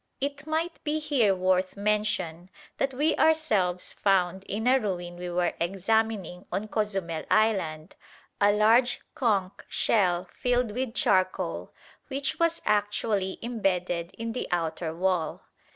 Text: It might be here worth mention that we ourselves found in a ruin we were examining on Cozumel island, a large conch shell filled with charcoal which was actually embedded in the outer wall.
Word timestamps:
It 0.19 0.47
might 0.47 0.83
be 0.83 0.97
here 0.97 1.35
worth 1.35 1.77
mention 1.77 2.49
that 2.77 2.91
we 2.91 3.15
ourselves 3.17 3.93
found 3.93 4.45
in 4.45 4.65
a 4.65 4.79
ruin 4.79 5.15
we 5.15 5.29
were 5.29 5.53
examining 5.59 6.47
on 6.51 6.69
Cozumel 6.69 7.23
island, 7.29 7.95
a 8.39 8.51
large 8.51 9.01
conch 9.13 9.61
shell 9.69 10.25
filled 10.33 10.71
with 10.71 10.95
charcoal 10.95 11.71
which 12.07 12.39
was 12.39 12.63
actually 12.65 13.37
embedded 13.43 14.09
in 14.17 14.31
the 14.31 14.47
outer 14.49 14.95
wall. 14.95 15.43